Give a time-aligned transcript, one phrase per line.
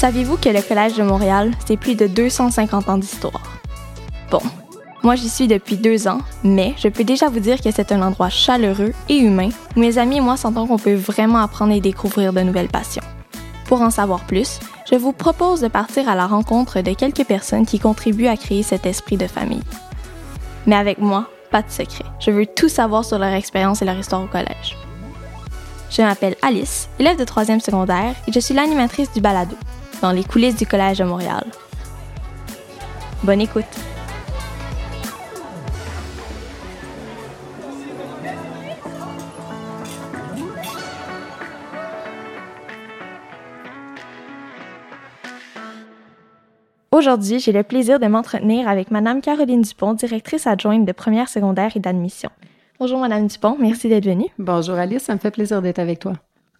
[0.00, 3.60] Saviez-vous que le Collège de Montréal, c'est plus de 250 ans d'histoire?
[4.30, 4.40] Bon,
[5.02, 8.00] moi j'y suis depuis deux ans, mais je peux déjà vous dire que c'est un
[8.00, 11.82] endroit chaleureux et humain où mes amis et moi sentons qu'on peut vraiment apprendre et
[11.82, 13.02] découvrir de nouvelles passions.
[13.66, 14.58] Pour en savoir plus,
[14.90, 18.62] je vous propose de partir à la rencontre de quelques personnes qui contribuent à créer
[18.62, 19.60] cet esprit de famille.
[20.64, 22.06] Mais avec moi, pas de secret.
[22.20, 24.78] Je veux tout savoir sur leur expérience et leur histoire au collège.
[25.90, 29.56] Je m'appelle Alice, élève de troisième secondaire, et je suis l'animatrice du balado,
[30.02, 31.44] dans les coulisses du Collège de Montréal.
[33.22, 33.64] Bonne écoute!
[46.92, 51.74] Aujourd'hui, j'ai le plaisir de m'entretenir avec Madame Caroline Dupont, directrice adjointe de première secondaire
[51.74, 52.28] et d'admission.
[52.78, 54.28] Bonjour Madame Dupont, merci d'être venue.
[54.38, 56.12] Bonjour Alice, ça me fait plaisir d'être avec toi.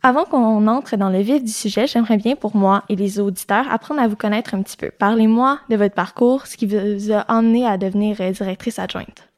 [0.02, 3.70] Avant qu'on entre dans le vif du sujet, j'aimerais bien pour moi et les auditeurs
[3.70, 4.90] apprendre à vous connaître un petit peu.
[4.90, 9.30] Parlez-moi de votre parcours, ce qui vous a amené à devenir euh, directrice adjointe.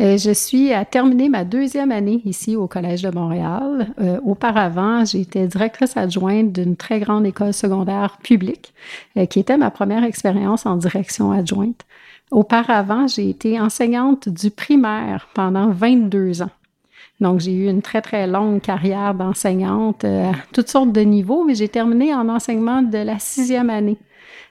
[0.00, 3.88] Euh, je suis à terminer ma deuxième année ici au Collège de Montréal.
[4.00, 8.74] Euh, auparavant, j'étais directrice adjointe d'une très grande école secondaire publique,
[9.16, 11.84] euh, qui était ma première expérience en direction adjointe.
[12.30, 16.50] Auparavant, j'ai été enseignante du primaire pendant 22 ans.
[17.20, 21.54] Donc, j'ai eu une très, très longue carrière d'enseignante à toutes sortes de niveaux, mais
[21.54, 23.98] j'ai terminé en enseignement de la sixième année.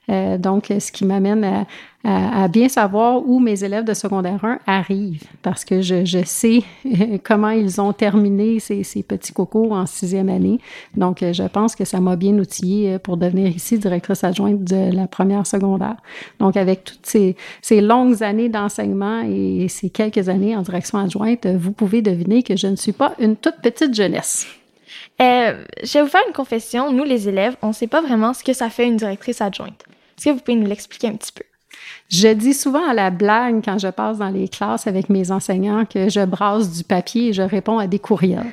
[0.09, 4.59] Euh, donc, ce qui m'amène à, à, bien savoir où mes élèves de secondaire 1
[4.65, 6.63] arrivent, parce que je, je sais
[7.23, 10.59] comment ils ont terminé ces, ces, petits cocos en sixième année.
[10.95, 15.07] Donc, je pense que ça m'a bien outillé pour devenir ici directrice adjointe de la
[15.07, 15.97] première secondaire.
[16.39, 21.45] Donc, avec toutes ces, ces longues années d'enseignement et ces quelques années en direction adjointe,
[21.45, 24.47] vous pouvez deviner que je ne suis pas une toute petite jeunesse.
[25.21, 26.91] Euh, je vais vous faire une confession.
[26.91, 29.83] Nous, les élèves, on ne sait pas vraiment ce que ça fait une directrice adjointe.
[30.17, 31.43] Est-ce que vous pouvez nous l'expliquer un petit peu?
[32.09, 35.83] Je dis souvent à la blague quand je passe dans les classes avec mes enseignants
[35.83, 38.51] que je brasse du papier et je réponds à des courriels.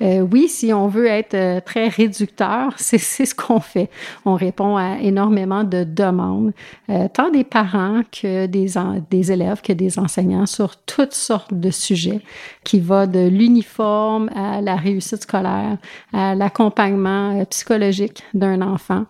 [0.00, 3.90] Euh, oui, si on veut être euh, très réducteur, c'est ce qu'on fait.
[4.24, 6.52] On répond à énormément de demandes,
[6.88, 8.72] euh, tant des parents que des,
[9.10, 12.20] des élèves que des enseignants sur toutes sortes de sujets,
[12.64, 15.76] qui va de l'uniforme à la réussite scolaire,
[16.12, 19.04] à l'accompagnement euh, psychologique d'un enfant.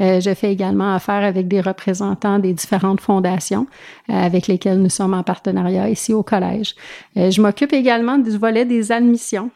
[0.00, 3.66] Euh, je fais également affaire avec des représentants des différentes fondations
[4.10, 6.74] euh, avec lesquelles nous sommes en partenariat ici au collège.
[7.16, 9.50] Euh, je m'occupe également du volet des admissions.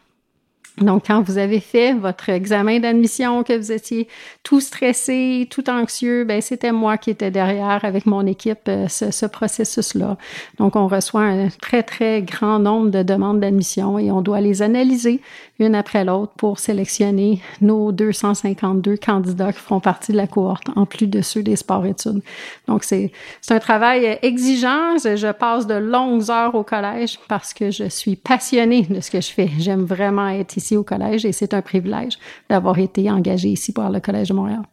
[0.79, 4.07] Donc, quand vous avez fait votre examen d'admission, que vous étiez
[4.41, 9.25] tout stressé, tout anxieux, ben c'était moi qui étais derrière avec mon équipe ce, ce
[9.27, 10.17] processus-là.
[10.57, 14.63] Donc, on reçoit un très, très grand nombre de demandes d'admission et on doit les
[14.63, 15.21] analyser,
[15.59, 20.87] une après l'autre pour sélectionner nos 252 candidats qui feront partie de la cohorte, en
[20.87, 22.21] plus de ceux des sports-études.
[22.67, 23.11] Donc, c'est
[23.49, 24.97] un travail exigeant.
[24.97, 29.21] Je, passe de longues heures au collège parce que je suis passionnée de ce que
[29.21, 29.49] je fais.
[29.59, 32.17] J'aime vraiment être ici au collège et c'est un privilège
[32.49, 34.63] d'avoir été engagée ici par le Collège de Montréal.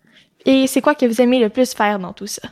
[0.46, 2.48] Et c'est quoi que vous aimez le plus faire dans tout ça?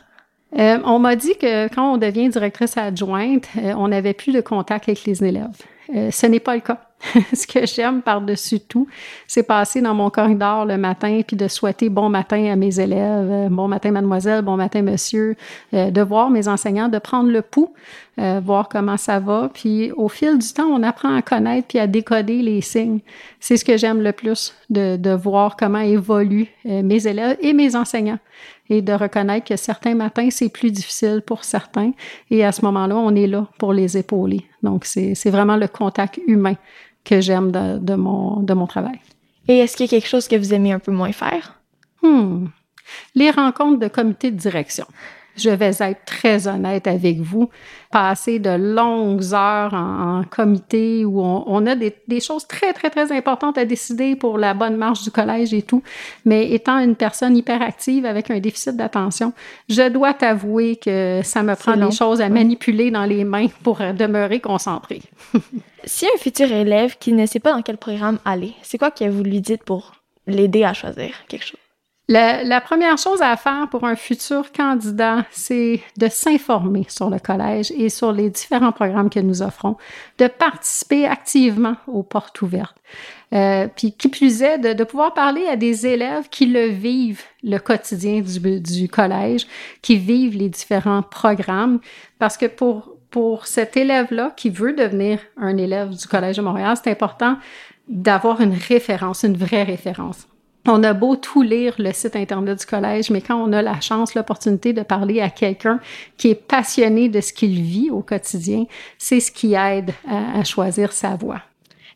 [0.57, 4.41] Euh, on m'a dit que quand on devient directrice adjointe, euh, on n'avait plus de
[4.41, 5.63] contact avec les élèves.
[5.95, 6.77] Euh, ce n'est pas le cas.
[7.33, 8.85] ce que j'aime par-dessus tout,
[9.25, 13.31] c'est passer dans mon corridor le matin puis de souhaiter bon matin à mes élèves,
[13.31, 15.37] euh, bon matin mademoiselle, bon matin monsieur,
[15.73, 17.73] euh, de voir mes enseignants, de prendre le pouls,
[18.43, 19.49] voir comment ça va.
[19.53, 22.99] Puis au fil du temps, on apprend à connaître puis à décoder les signes.
[23.39, 27.77] C'est ce que j'aime le plus, de, de voir comment évoluent mes élèves et mes
[27.77, 28.19] enseignants
[28.69, 31.91] et de reconnaître que certains matins, c'est plus difficile pour certains.
[32.29, 34.45] Et à ce moment-là, on est là pour les épauler.
[34.61, 36.55] Donc, c'est vraiment le contact humain
[37.03, 38.99] que j'aime de, de, mon, de mon travail.
[39.47, 41.59] Et est-ce qu'il y a quelque chose que vous aimez un peu moins faire?
[42.03, 42.47] Hmm.
[43.15, 44.85] Les rencontres de comité de direction
[45.41, 47.49] je vais être très honnête avec vous,
[47.91, 53.57] passer de longues heures en, comité où on, a des, choses très, très, très importantes
[53.57, 55.81] à décider pour la bonne marche du collège et tout,
[56.25, 59.33] mais étant une personne hyperactive avec un déficit d'attention,
[59.67, 63.77] je dois t'avouer que ça me prend des choses à manipuler dans les mains pour
[63.77, 65.01] demeurer concentré.
[65.83, 69.09] si un futur élève qui ne sait pas dans quel programme aller, c'est quoi que
[69.09, 69.93] vous lui dites pour
[70.27, 71.68] l'aider à choisir quelque chose?
[72.11, 77.71] La, première chose à faire pour un futur candidat, c'est de s'informer sur le collège
[77.77, 79.77] et sur les différents programmes que nous offrons,
[80.17, 82.77] de participer activement aux portes ouvertes.
[83.31, 87.59] Euh, puis qui plus est, de, pouvoir parler à des élèves qui le vivent, le
[87.59, 89.45] quotidien du, du collège,
[89.83, 91.79] qui vivent les différents programmes,
[92.17, 96.77] parce que pour pour cet élève-là qui veut devenir un élève du Collège de Montréal,
[96.77, 97.37] c'est important
[97.87, 100.27] d'avoir une référence, une vraie référence.
[100.69, 103.79] On a beau tout lire le site internet du collège, mais quand on a la
[103.79, 105.79] chance, l'opportunité de parler à quelqu'un
[106.17, 108.65] qui est passionné de ce qu'il vit au quotidien,
[108.97, 111.41] c'est ce qui aide à, choisir sa voie.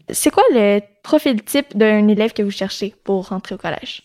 [0.09, 4.03] C'est quoi le profil type d'un élève que vous cherchez pour rentrer au collège?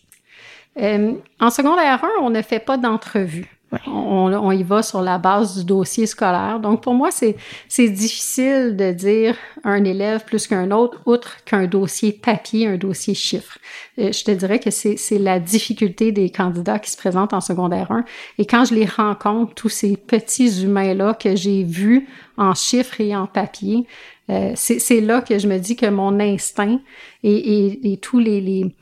[0.80, 3.57] Euh, en secondaire 1, on ne fait pas d'entrevue.
[3.86, 6.58] On, y va sur la base du dossier scolaire.
[6.58, 7.36] Donc, pour moi, c'est,
[7.68, 13.12] c'est difficile de dire un élève plus qu'un autre, outre qu'un dossier papier, un dossier
[13.12, 13.58] chiffre.
[13.98, 17.42] Euh, je te dirais que c'est, c'est la difficulté des candidats qui se présentent en
[17.42, 18.04] secondaire 1.
[18.38, 23.14] Et quand je les rencontre, tous ces petits humains-là que j'ai vus en chiffres et
[23.14, 23.86] en papier,
[24.30, 26.80] euh, c'est, c'est là que je me dis que mon instinct
[27.22, 28.74] et, et, et tous les, les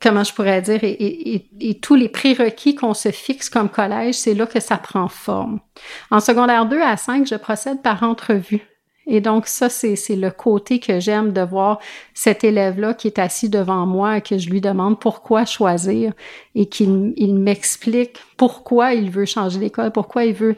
[0.00, 4.46] comment je pourrais dire, et, tous les prérequis qu'on se fixe comme collège, c'est là
[4.46, 5.60] que ça prend forme.
[6.10, 8.66] En secondaire 2 à 5, je procède par entrevue.
[9.10, 11.78] Et donc, ça, c'est le côté que j'aime de voir
[12.12, 16.12] cet élève-là qui est assis devant moi et que je lui demande pourquoi choisir
[16.54, 20.56] et qu'il il m'explique pourquoi il veut changer d'école, pourquoi il veut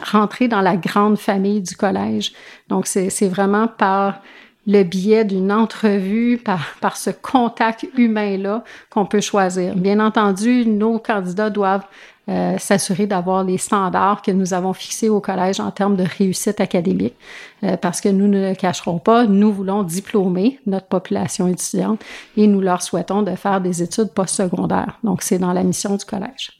[0.00, 2.34] rentrer dans la grande famille du collège.
[2.68, 4.22] Donc, c'est vraiment par
[4.68, 9.74] le biais d'une entrevue, par, par ce contact humain-là qu'on peut choisir.
[9.74, 11.86] Bien entendu, nos candidats doivent
[12.28, 16.60] euh, s'assurer d'avoir les standards que nous avons fixés au collège en termes de réussite
[16.60, 17.14] académique,
[17.64, 22.04] euh, parce que nous ne le cacherons pas, nous voulons diplômer notre population étudiante
[22.36, 24.98] et nous leur souhaitons de faire des études postsecondaires.
[25.02, 26.50] Donc, c'est dans la mission du collège.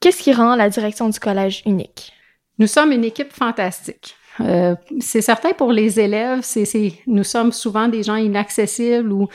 [0.00, 2.14] Qu'est-ce qui rend la direction du collège unique?
[2.58, 4.14] Nous sommes une équipe fantastique.
[4.40, 9.28] Euh, c'est certain pour les élèves, c'est, nous sommes souvent des gens inaccessibles ou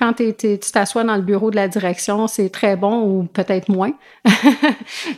[0.00, 3.92] quand tu t'assois dans le bureau de la direction, c'est très bon ou peut-être moins.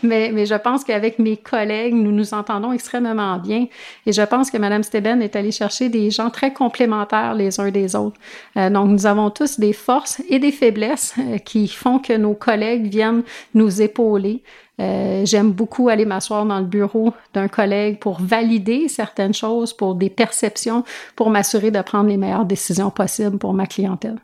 [0.03, 3.69] mais, mais je pense qu'avec mes collègues, nous nous entendons extrêmement bien.
[4.07, 7.71] Et je pense que Mme Steben est allée chercher des gens très complémentaires les uns
[7.71, 8.19] des autres.
[8.57, 12.35] Euh, donc, nous avons tous des forces et des faiblesses euh, qui font que nos
[12.35, 13.23] collègues viennent
[13.55, 14.43] nous épauler.
[14.81, 19.95] Euh, j'aime beaucoup aller m'asseoir dans le bureau d'un collègue pour valider certaines choses, pour
[19.95, 20.83] des perceptions,
[21.15, 24.19] pour m'assurer de prendre les meilleures décisions possibles pour ma clientèle.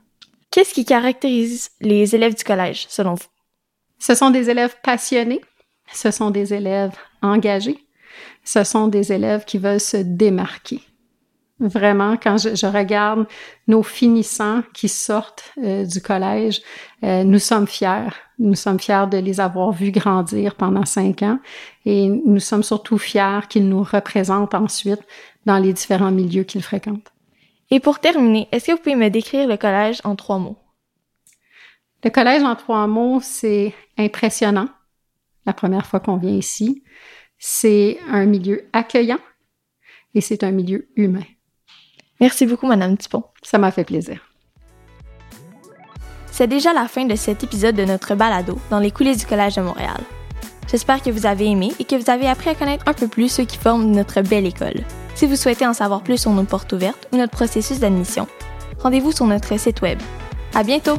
[0.50, 3.26] Qu'est-ce qui caractérise les élèves du collège, selon vous?
[3.98, 5.40] Ce sont des élèves passionnés,
[5.92, 7.78] ce sont des élèves engagés,
[8.44, 10.80] ce sont des élèves qui veulent se démarquer.
[11.60, 13.26] Vraiment, quand je, regarde
[13.66, 16.62] nos finissants qui sortent euh, du collège,
[17.02, 18.12] euh, nous sommes fiers.
[18.38, 21.40] Nous sommes fiers de les avoir vus grandir pendant cinq ans
[21.84, 25.00] et nous sommes surtout fiers qu'ils nous représentent ensuite
[25.46, 27.10] dans les différents milieux qu'ils fréquentent.
[27.70, 30.58] Et pour terminer, est-ce que vous pouvez me décrire le collège en trois mots?
[32.02, 34.68] Le collège en trois mots, c'est impressionnant.
[35.44, 36.82] La première fois qu'on vient ici,
[37.38, 39.18] c'est un milieu accueillant
[40.14, 41.24] et c'est un milieu humain.
[42.20, 43.24] Merci beaucoup, Madame Tipon.
[43.42, 44.20] Ça m'a fait plaisir.
[46.26, 49.56] C'est déjà la fin de cet épisode de notre balado dans les coulisses du Collège
[49.56, 50.00] de Montréal.
[50.70, 53.28] J'espère que vous avez aimé et que vous avez appris à connaître un peu plus
[53.28, 54.84] ceux qui forment notre belle école.
[55.18, 58.28] Si vous souhaitez en savoir plus sur nos portes ouvertes ou notre processus d'admission,
[58.78, 59.98] rendez-vous sur notre site web.
[60.54, 60.94] À bientôt!